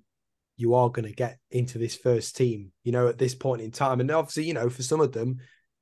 [0.55, 3.71] you are going to get into this first team, you know, at this point in
[3.71, 3.99] time.
[3.99, 5.37] And obviously, you know, for some of them,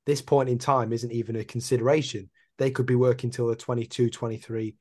[0.06, 2.30] this point in time isn't even a consideration.
[2.58, 4.74] They could be working till they're 22, 23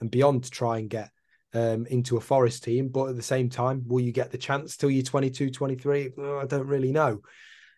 [0.00, 1.10] and beyond to try and get
[1.54, 2.88] um, into a Forest team.
[2.88, 6.12] But at the same time, will you get the chance till you're 22, 23?
[6.18, 7.20] I don't really know.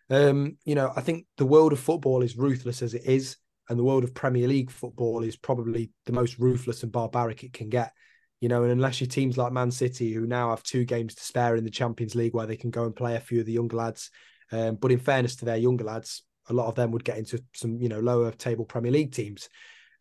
[0.09, 3.37] Um, you know, I think the world of football is ruthless as it is,
[3.69, 7.53] and the world of Premier League football is probably the most ruthless and barbaric it
[7.53, 7.93] can get.
[8.41, 11.23] You know, and unless your teams like Man City, who now have two games to
[11.23, 13.53] spare in the Champions League, where they can go and play a few of the
[13.53, 14.09] younger lads.
[14.51, 17.41] Um, but in fairness to their younger lads, a lot of them would get into
[17.53, 19.47] some, you know, lower table Premier League teams.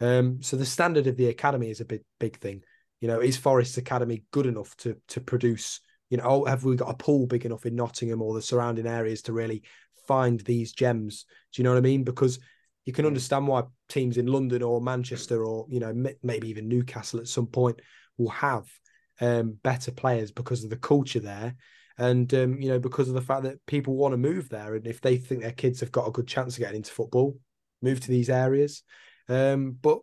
[0.00, 2.62] Um, so the standard of the academy is a big, big thing.
[3.00, 5.80] You know, is Forest's academy good enough to to produce?
[6.08, 8.86] You know, oh, have we got a pool big enough in Nottingham or the surrounding
[8.86, 9.62] areas to really
[10.08, 11.24] find these gems?
[11.52, 12.04] Do you know what I mean?
[12.04, 12.40] Because
[12.84, 17.20] you can understand why teams in London or Manchester or you know maybe even Newcastle
[17.20, 17.80] at some point
[18.20, 18.66] will have
[19.20, 21.56] um, better players because of the culture there,
[21.98, 24.86] and um, you know because of the fact that people want to move there, and
[24.86, 27.38] if they think their kids have got a good chance of getting into football,
[27.82, 28.82] move to these areas.
[29.28, 29.98] Um, but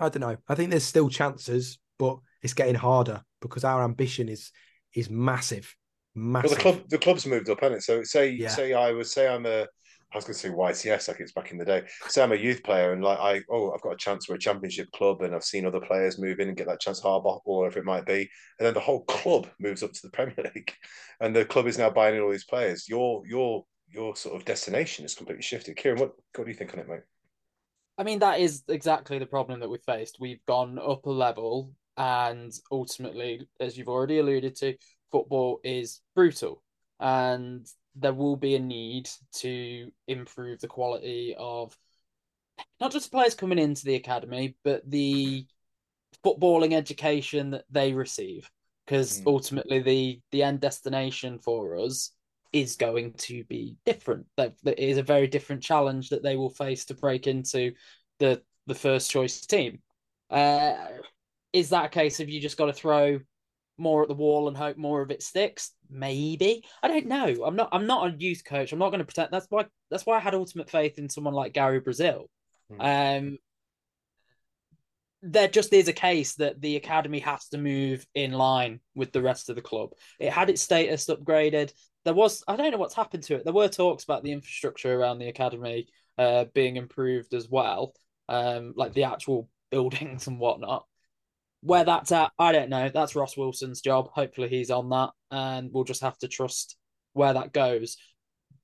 [0.00, 0.36] I don't know.
[0.48, 4.50] I think there's still chances, but it's getting harder because our ambition is
[4.94, 5.74] is massive,
[6.14, 6.50] massive.
[6.50, 7.82] Well, the club the club's moved up, hasn't it?
[7.82, 8.48] So say yeah.
[8.48, 9.66] say I was say I'm a
[10.12, 11.84] I was going to say YTS, like it's back in the day.
[12.08, 14.38] So I'm a youth player, and like I, oh, I've got a chance for a
[14.38, 17.60] championship club, and I've seen other players move in and get that chance, Harbaugh or
[17.60, 20.74] whatever it might be, and then the whole club moves up to the Premier League,
[21.20, 22.88] and the club is now buying all these players.
[22.88, 25.76] Your your your sort of destination is completely shifted.
[25.76, 27.00] Kieron, what what do you think on it, mate?
[27.96, 30.18] I mean, that is exactly the problem that we faced.
[30.20, 34.74] We've gone up a level, and ultimately, as you've already alluded to,
[35.10, 36.62] football is brutal,
[37.00, 41.76] and there will be a need to improve the quality of
[42.80, 45.46] not just players coming into the academy, but the
[46.24, 48.50] footballing education that they receive.
[48.84, 49.26] Because mm.
[49.26, 52.10] ultimately, the the end destination for us
[52.52, 54.26] is going to be different.
[54.36, 57.72] That, that is a very different challenge that they will face to break into
[58.18, 59.80] the the first choice team.
[60.30, 60.74] Uh,
[61.52, 63.20] is that a case of you just got to throw
[63.78, 65.72] more at the wall and hope more of it sticks?
[65.90, 67.34] Maybe I don't know.
[67.44, 67.68] I'm not.
[67.72, 68.72] I'm not a youth coach.
[68.72, 69.28] I'm not going to pretend.
[69.30, 69.66] That's why.
[69.90, 72.30] That's why I had ultimate faith in someone like Gary Brazil.
[72.70, 72.80] Hmm.
[72.80, 73.38] Um,
[75.22, 79.22] there just is a case that the academy has to move in line with the
[79.22, 79.90] rest of the club.
[80.18, 81.72] It had its status upgraded.
[82.04, 83.44] There was I don't know what's happened to it.
[83.44, 85.86] There were talks about the infrastructure around the academy
[86.18, 87.94] uh, being improved as well,
[88.28, 90.86] um, like the actual buildings and whatnot.
[91.62, 92.88] Where that's at, I don't know.
[92.88, 94.10] That's Ross Wilson's job.
[94.12, 96.76] Hopefully, he's on that, and we'll just have to trust
[97.12, 97.96] where that goes.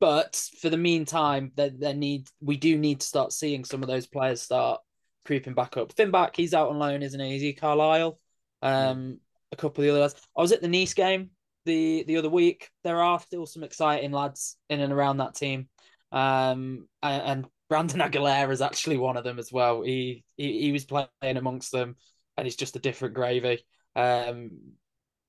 [0.01, 3.89] But for the meantime, there, there need we do need to start seeing some of
[3.89, 4.81] those players start
[5.25, 5.95] creeping back up.
[5.95, 7.37] Finback, he's out on loan, isn't he?
[7.37, 8.19] Is he Carlisle?
[8.63, 9.21] Um,
[9.53, 10.15] a couple of the other lads.
[10.37, 11.31] I was at the Nice game
[11.65, 12.71] the the other week.
[12.83, 15.69] There are still some exciting lads in and around that team.
[16.11, 19.83] Um, and, and Brandon Aguilera is actually one of them as well.
[19.83, 21.97] He, he he was playing amongst them,
[22.39, 23.65] and he's just a different gravy.
[23.95, 24.51] Um,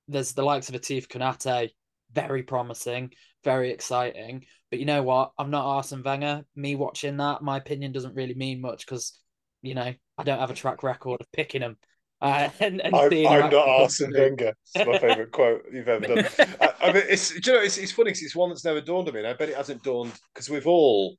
[0.08, 1.72] there's the likes of Atif Konate,
[2.14, 3.12] very promising,
[3.44, 4.46] very exciting.
[4.70, 5.32] But you know what?
[5.38, 6.46] I'm not Arsene Wenger.
[6.56, 9.20] Me watching that, my opinion doesn't really mean much because
[9.62, 11.78] you know, I don't have a track record of picking them.
[12.22, 14.54] Uh, and, and I'm, I'm not Arsene Wenger.
[14.76, 16.26] It's my favourite quote you've ever done.
[16.62, 19.08] I, I, mean, it's you know, it's, it's funny because it's one that's never dawned
[19.08, 19.22] on me.
[19.22, 21.16] And I bet it hasn't dawned because we've all,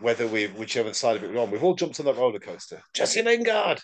[0.00, 2.80] whether we whichever side of it we're on, we've all jumped on that roller coaster.
[2.94, 3.80] Jesse Lingard,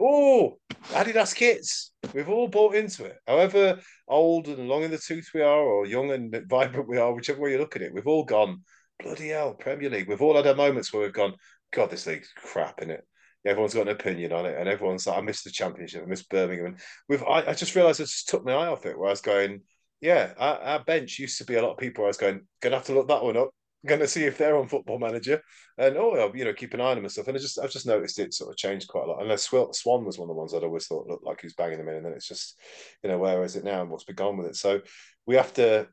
[0.00, 0.58] oh,
[0.90, 1.92] Adidas kits.
[2.14, 3.16] We've all bought into it.
[3.26, 7.14] However old and long in the tooth we are, or young and vibrant we are,
[7.14, 8.62] whichever way you look at it, we've all gone
[9.02, 10.08] bloody hell Premier League.
[10.08, 11.34] We've all had our moments where we've gone,
[11.72, 13.04] God, this league's crap in it
[13.44, 16.28] everyone's got an opinion on it, and everyone's like, I missed the championship, I missed
[16.28, 16.66] Birmingham.
[16.66, 19.12] And with I, I just realised I just took my eye off it, where I
[19.12, 19.62] was going,
[20.00, 22.04] yeah, our, our, bench used to be a lot of people.
[22.04, 23.50] I was going, gonna have to look that one up.
[23.84, 25.42] Going to see if they're on Football Manager,
[25.76, 27.26] and oh, you know, keep an eye on them and stuff.
[27.26, 29.22] And I just, I've just noticed it sort of changed quite a lot.
[29.22, 31.78] And Swan was one of the ones I'd always thought looked like he was banging
[31.78, 32.60] them in, and then it's just,
[33.02, 34.56] you know, where is it now and what's been gone with it?
[34.56, 34.82] So
[35.26, 35.88] we have to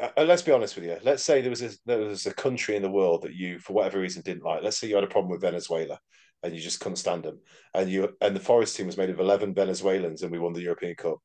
[0.00, 0.96] uh, uh, let's be honest with you.
[1.02, 3.72] Let's say there was a there was a country in the world that you, for
[3.72, 4.62] whatever reason, didn't like.
[4.62, 5.98] Let's say you had a problem with Venezuela,
[6.42, 7.40] and you just couldn't stand them.
[7.74, 10.62] And you and the Forest team was made of eleven Venezuelans, and we won the
[10.62, 11.18] European Cup.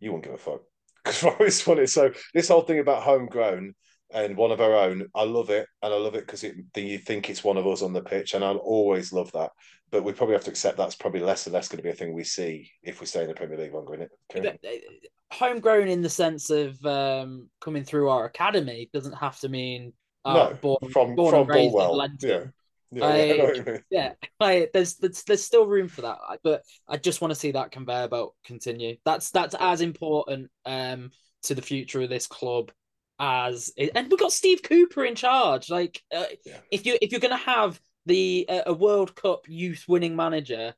[0.00, 0.62] You wouldn't give a fuck
[1.04, 1.90] because Forest won it.
[1.90, 3.74] So this whole thing about homegrown
[4.10, 6.98] and one of our own, I love it, and I love it because it you
[6.98, 9.50] think it's one of us on the pitch, and I'll always love that.
[9.90, 11.94] But we probably have to accept that's probably less and less going to be a
[11.94, 14.10] thing we see if we stay in the Premier League longer, in it.
[14.34, 14.58] Okay.
[14.64, 19.92] Uh, homegrown in the sense of um, coming through our academy doesn't have to mean
[20.24, 22.08] uh, no, born, from born from Bulwell.
[22.20, 22.44] Yeah.
[22.90, 27.32] Yeah, I, yeah, I, there's, there's there's still room for that, but I just want
[27.32, 28.96] to see that conveyor belt continue.
[29.04, 31.10] That's that's as important um
[31.42, 32.72] to the future of this club
[33.18, 35.70] as and we've got Steve Cooper in charge.
[35.70, 36.58] Like, uh, yeah.
[36.70, 40.74] if you if you're gonna have the uh, a World Cup youth winning manager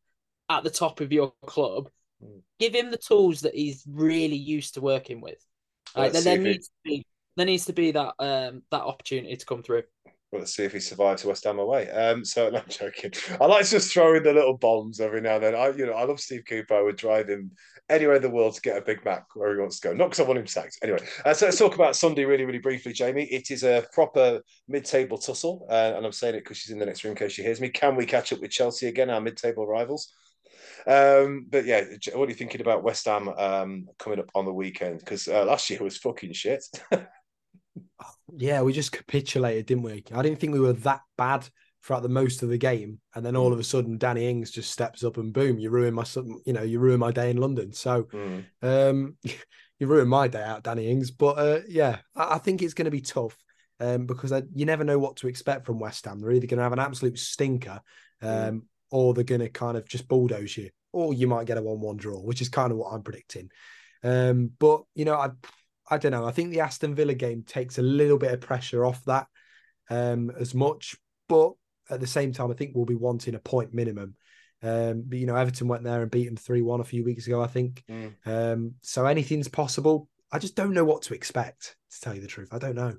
[0.48, 1.90] at the top of your club,
[2.24, 2.40] mm.
[2.58, 5.44] give him the tools that he's really used to working with.
[5.96, 9.46] Right, then there needs to be there needs to be that um that opportunity to
[9.46, 9.82] come through
[10.30, 11.90] well, let's see if he survives West Ham away.
[11.90, 13.12] Um, so no, I'm joking.
[13.40, 15.54] I like to just throw in the little bombs every now and then.
[15.56, 16.74] I, you know, I love Steve Cooper.
[16.74, 17.50] I would drive him
[17.88, 19.94] anywhere in the world to get a Big Mac where he wants to go.
[19.94, 20.78] Not because I want him sacked.
[20.82, 23.24] Anyway, uh, so let's talk about Sunday really, really briefly, Jamie.
[23.24, 26.86] It is a proper mid-table tussle, uh, and I'm saying it because she's in the
[26.86, 27.68] next room in case she hears me.
[27.68, 30.12] Can we catch up with Chelsea again, our mid-table rivals?
[30.86, 31.82] Um, but yeah,
[32.14, 35.00] what are you thinking about West Ham um, coming up on the weekend?
[35.00, 36.64] Because uh, last year was fucking shit.
[38.36, 40.04] yeah, we just capitulated, didn't we?
[40.14, 41.48] I didn't think we were that bad
[41.82, 44.70] throughout the most of the game, and then all of a sudden, Danny Ings just
[44.70, 46.04] steps up and boom, you ruin my,
[46.44, 47.72] you know, you ruin my day in London.
[47.72, 48.44] So, mm.
[48.62, 49.16] um,
[49.78, 51.10] you ruin my day out, Danny Ings.
[51.10, 53.36] But uh, yeah, I, I, think it's going to be tough
[53.80, 56.20] um, because I, you never know what to expect from West Ham.
[56.20, 57.80] They're either going to have an absolute stinker,
[58.22, 58.60] um, mm.
[58.90, 61.96] or they're going to kind of just bulldoze you, or you might get a one-one
[61.96, 63.50] draw, which is kind of what I'm predicting.
[64.02, 65.30] Um, but you know, I
[65.90, 66.24] I don't know.
[66.24, 69.26] I think the Aston Villa game takes a little bit of pressure off that
[69.90, 70.96] um, as much,
[71.28, 71.52] but
[71.90, 74.14] at the same time, I think we'll be wanting a point minimum.
[74.62, 77.26] Um, but you know, Everton went there and beat them three one a few weeks
[77.26, 77.82] ago, I think.
[77.90, 78.12] Mm.
[78.26, 80.08] Um, so anything's possible.
[80.32, 81.76] I just don't know what to expect.
[81.90, 82.94] To tell you the truth, I don't know.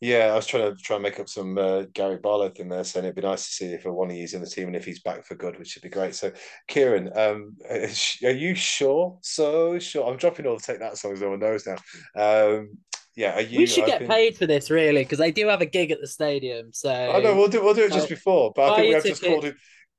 [0.00, 2.84] Yeah, I was trying to try and make up some uh, Gary Barlow thing there,
[2.84, 4.84] saying it'd be nice to see if one of you's in the team and if
[4.84, 6.14] he's back for good, which would be great.
[6.14, 6.30] So,
[6.70, 9.18] Kieron, um, are you sure?
[9.22, 10.08] So sure.
[10.08, 11.76] I'm dropping all the take that songs no one knows now.
[12.14, 12.78] Um,
[13.16, 13.58] yeah, are you?
[13.58, 16.06] We should get paid for this, really, because they do have a gig at the
[16.06, 16.72] stadium.
[16.72, 19.04] So I know we'll do we'll do it just before, but I think we have
[19.04, 19.56] just called it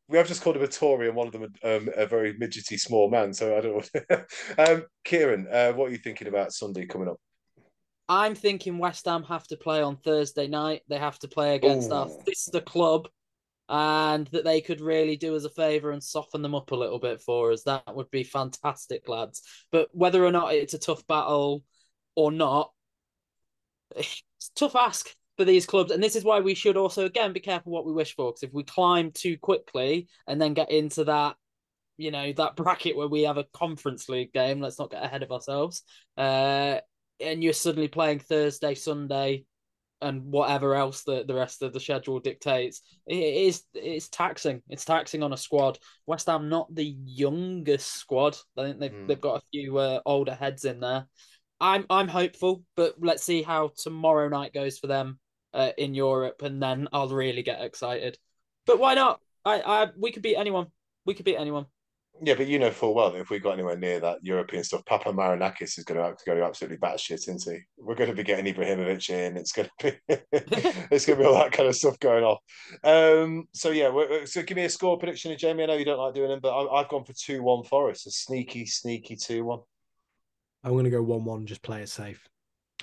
[0.09, 2.79] we have just called him a Tory and one of them um, a very midgety
[2.79, 3.31] small man.
[3.31, 4.17] So I don't know.
[4.57, 7.19] um, Kieron, uh, what are you thinking about Sunday coming up?
[8.09, 10.81] I'm thinking West Ham have to play on Thursday night.
[10.89, 11.93] They have to play against Ooh.
[11.93, 13.07] our sister club,
[13.69, 16.97] and that they could really do us a favour and soften them up a little
[16.97, 17.63] bit for us.
[17.63, 19.43] That would be fantastic, lads.
[19.71, 21.63] But whether or not it's a tough battle
[22.15, 22.71] or not,
[23.95, 25.91] it's a tough ask for these clubs.
[25.91, 28.31] And this is why we should also, again, be careful what we wish for.
[28.31, 31.35] Because if we climb too quickly and then get into that
[31.97, 35.21] you know that bracket where we have a conference league game let's not get ahead
[35.21, 35.83] of ourselves
[36.17, 36.77] uh
[37.19, 39.43] and you're suddenly playing thursday sunday
[40.01, 44.61] and whatever else the, the rest of the schedule dictates it is it's taxing.
[44.69, 45.77] It's taxing on a squad.
[46.05, 48.37] West ham not the youngest squad.
[48.57, 49.07] I think they've, Mm.
[49.07, 51.07] they've got a few uh, older heads in there.
[51.59, 55.19] I'm i'm hopeful but let's see how tomorrow night goes for them
[55.53, 58.17] uh, in europe and then i'll really get excited.
[58.65, 59.19] But why not?
[59.43, 60.67] I i we could beat anyone.
[61.05, 61.65] We could beat anyone
[62.21, 64.85] Yeah, but you know full well that if we got anywhere near that European stuff,
[64.85, 67.61] Papa Marinakis is going to go absolutely batshit, isn't he?
[67.77, 69.37] We're going to be getting Ibrahimovic in.
[69.37, 69.97] It's going to be
[70.31, 72.39] it's going to be all that kind of stuff going off.
[72.83, 75.63] Um, so yeah, we're, so give me a score prediction, Jamie.
[75.63, 78.07] I know you don't like doing them, but I, I've gone for two one Forest,
[78.07, 79.59] a sneaky, sneaky two one.
[80.63, 81.45] I'm going to go one-one.
[81.45, 82.27] Just play it safe.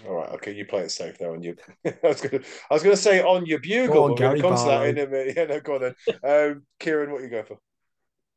[0.07, 1.55] All right, okay, you play it safe there on your.
[1.85, 3.95] I was going to, I was going to say on your bugle.
[3.95, 5.35] Go on, but we're Gary come to that in a minute.
[5.37, 5.95] Yeah, no, go on then.
[6.23, 7.59] Um, Kieron, what you go for?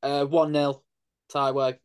[0.02, 0.82] Uh, one 0
[1.34, 1.76] Taiwo.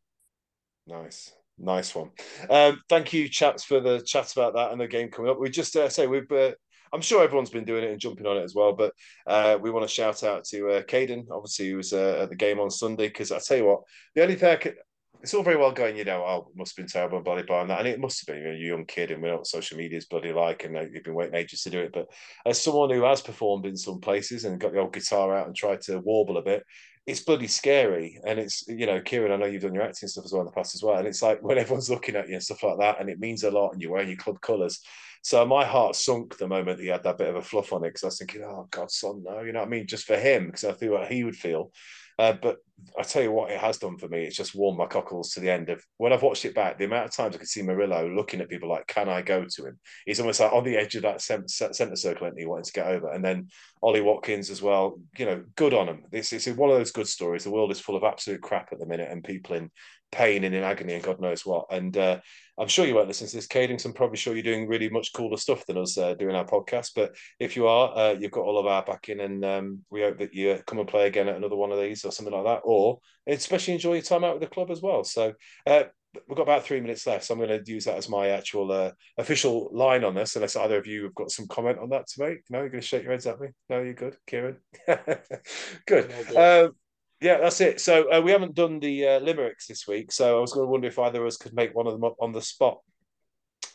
[0.86, 2.10] Nice, nice one.
[2.50, 5.40] Um, thank you, chaps, for the chat about that and the game coming up.
[5.40, 6.30] We just uh, say we've.
[6.30, 6.52] Uh,
[6.92, 8.92] I'm sure everyone's been doing it and jumping on it as well, but
[9.26, 12.36] uh, we want to shout out to uh, Caden, obviously, who was uh, at the
[12.36, 13.08] game on Sunday.
[13.08, 13.80] Because I tell you what,
[14.14, 14.76] the only thing I could,
[15.20, 17.62] it's all very well going, you know, oh, it must have been terrible bloody blah
[17.62, 18.44] and that, and it must have been.
[18.44, 20.82] You're a young kid, and we know what social media is bloody like, and uh,
[20.82, 21.92] you've been waiting ages to do it.
[21.92, 22.06] But
[22.46, 25.56] as someone who has performed in some places and got the old guitar out and
[25.56, 26.62] tried to warble a bit,
[27.06, 28.20] it's bloody scary.
[28.26, 30.46] And it's, you know, Kieron, I know you've done your acting stuff as well in
[30.46, 30.96] the past as well.
[30.96, 33.44] And it's like when everyone's looking at you and stuff like that, and it means
[33.44, 34.80] a lot, and you're wearing your club colours.
[35.22, 37.88] So my heart sunk the moment he had that bit of a fluff on it
[37.88, 39.86] because I was thinking, oh God, son, no, you know what I mean?
[39.86, 41.72] Just for him, because I feel what he would feel.
[42.18, 42.58] Uh, but
[42.98, 44.24] I tell you what, it has done for me.
[44.24, 46.78] It's just warmed my cockles to the end of when I've watched it back.
[46.78, 49.44] The amount of times I could see Murillo looking at people like, "Can I go
[49.44, 52.64] to him?" He's almost like on the edge of that centre circle, and he wanting
[52.64, 53.10] to get over.
[53.10, 53.48] And then
[53.82, 55.00] Ollie Watkins as well.
[55.18, 56.04] You know, good on him.
[56.10, 57.44] This is one of those good stories.
[57.44, 59.70] The world is full of absolute crap at the minute, and people in
[60.14, 61.66] pain and in agony and God knows what.
[61.70, 62.20] And uh,
[62.56, 63.84] I'm sure you won't listen to this, Cadings.
[63.84, 66.92] I'm probably sure you're doing really much cooler stuff than us uh, doing our podcast.
[66.94, 70.18] But if you are, uh, you've got all of our backing, and um, we hope
[70.18, 72.60] that you come and play again at another one of these or something like that,
[72.64, 75.02] or especially enjoy your time out with the club as well.
[75.02, 75.32] So
[75.66, 75.84] uh,
[76.28, 78.70] we've got about three minutes left, so I'm going to use that as my actual
[78.70, 80.36] uh, official line on this.
[80.36, 82.38] Unless either of you have got some comment on that to make.
[82.50, 83.48] No, you're going to shake your heads at me.
[83.68, 84.58] No, you're good, Kieron.
[85.86, 86.36] good.
[86.36, 86.76] Um,
[87.20, 87.80] yeah, that's it.
[87.80, 90.70] So uh, we haven't done the uh, limericks this week, so I was going to
[90.70, 92.78] wonder if either of us could make one of them up on the spot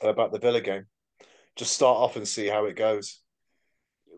[0.02, 0.86] about the Villa game.
[1.56, 3.22] Just start off and see how it goes.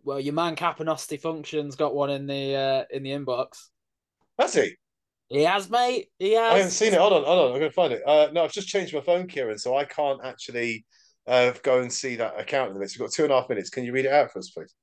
[0.03, 3.67] Well, your man Capanosti Functions got one in the uh, in the inbox.
[4.39, 4.75] Has he?
[5.29, 6.09] He has, mate.
[6.19, 6.53] He has.
[6.53, 6.99] I haven't seen it.
[6.99, 7.53] Hold on, hold on.
[7.53, 8.01] I'm going to find it.
[8.05, 10.85] Uh, no, I've just changed my phone, Kieron, so I can't actually
[11.25, 12.91] uh, go and see that account in a minute.
[12.91, 13.69] So we've got two and a half minutes.
[13.69, 14.73] Can you read it out for us, please?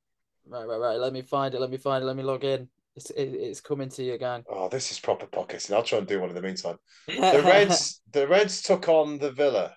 [0.47, 0.97] Right, right, right.
[0.97, 1.61] Let me find it.
[1.61, 2.07] Let me find it.
[2.07, 2.69] Let me log in.
[2.99, 4.43] It's it, it's coming to you, again.
[4.51, 5.73] Oh, this is proper podcasting.
[5.73, 6.79] I'll try and do one in the meantime.
[7.07, 9.73] The Reds, the Reds took on the Villa,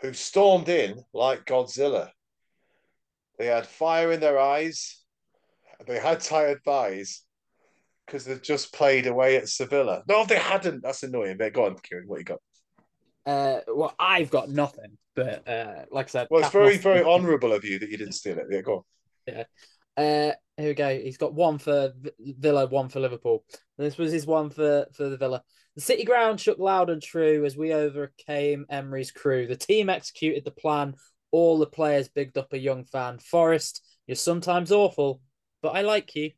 [0.00, 2.10] who stormed in like Godzilla.
[3.38, 5.00] They had fire in their eyes.
[5.86, 7.22] They had tired thighs
[8.04, 10.02] because they'd just played away at Sevilla.
[10.08, 10.82] No, they hadn't.
[10.82, 11.36] That's annoying.
[11.38, 12.06] But go on, Kieron.
[12.06, 12.40] What you got?
[13.24, 17.52] Uh, well, I've got nothing, but uh, like I said, Well, it's very, very honourable
[17.52, 18.46] of you that you didn't steal it.
[18.50, 18.84] Yeah, go
[19.28, 19.44] on.
[19.96, 20.98] Uh, here we go.
[20.98, 23.44] He's got one for Villa, one for Liverpool.
[23.78, 25.42] This was his one for for the Villa.
[25.74, 29.46] The City ground shook loud and true as we overcame Emery's crew.
[29.46, 30.94] The team executed the plan.
[31.30, 33.18] All the players bigged up a young fan.
[33.18, 35.22] Forest, you're sometimes awful,
[35.62, 36.32] but I like you.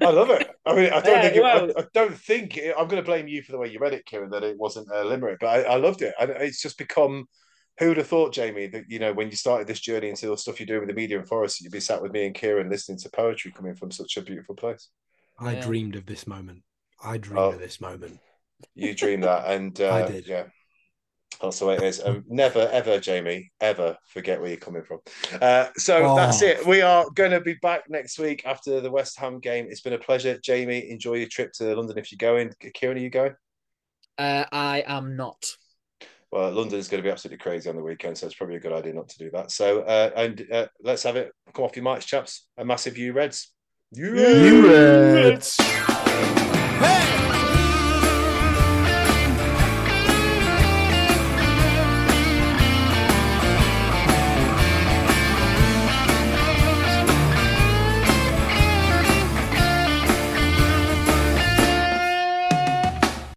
[0.00, 0.48] I love it.
[0.64, 3.02] I mean, I don't Yeah, think it, well- I, I don't think it, I'm going
[3.02, 5.38] to blame you for the way you read it, Kieron, that it wasn't a limerick,
[5.40, 6.14] but I, I loved it.
[6.18, 7.26] And it's just become.
[7.78, 10.36] Who would have thought, Jamie, that you know when you started this journey into the
[10.36, 12.70] stuff you're doing with the media and forest, you'd be sat with me and Kieron
[12.70, 14.90] listening to poetry coming from such a beautiful place.
[15.38, 15.60] I Yeah.
[15.62, 16.62] dreamed of this moment.
[17.02, 17.52] I dreamed Oh.
[17.52, 18.20] of this moment.
[18.76, 20.28] You dreamed that, and uh, I did.
[20.28, 20.44] Yeah,
[21.42, 22.00] that's the way it is.
[22.00, 25.00] Um, never, ever, Jamie, ever forget where you're coming from.
[25.42, 26.16] Uh, so Oh.
[26.16, 26.64] that's it.
[26.64, 29.66] We are going to be back next week after the West Ham game.
[29.68, 30.88] It's been a pleasure, Jamie.
[30.90, 32.50] Enjoy your trip to London if you're going.
[32.62, 33.34] Kieron, are you going?
[34.16, 35.44] Uh, I am not.
[36.34, 38.72] Well, London's going to be absolutely crazy on the weekend, so it's probably a good
[38.72, 39.52] idea not to do that.
[39.52, 41.30] So, uh, and uh, let's have it.
[41.54, 42.48] Come off your mics, chaps.
[42.58, 43.52] A massive you Reds.
[43.92, 45.56] You Reds.